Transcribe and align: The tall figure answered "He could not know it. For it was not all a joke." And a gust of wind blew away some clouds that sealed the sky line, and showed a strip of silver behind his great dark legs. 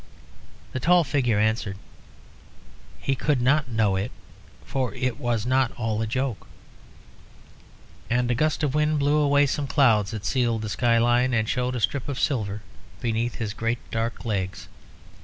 The 0.73 0.79
tall 0.79 1.03
figure 1.03 1.37
answered 1.37 1.77
"He 2.99 3.13
could 3.13 3.39
not 3.39 3.69
know 3.69 3.95
it. 3.97 4.11
For 4.65 4.95
it 4.95 5.19
was 5.19 5.45
not 5.45 5.71
all 5.77 6.01
a 6.01 6.07
joke." 6.07 6.47
And 8.09 8.31
a 8.31 8.33
gust 8.33 8.63
of 8.63 8.73
wind 8.73 8.97
blew 8.97 9.17
away 9.17 9.45
some 9.45 9.67
clouds 9.67 10.09
that 10.09 10.25
sealed 10.25 10.63
the 10.63 10.69
sky 10.69 10.97
line, 10.97 11.35
and 11.35 11.47
showed 11.47 11.75
a 11.75 11.79
strip 11.79 12.09
of 12.09 12.19
silver 12.19 12.63
behind 12.99 13.33
his 13.35 13.53
great 13.53 13.77
dark 13.91 14.25
legs. 14.25 14.67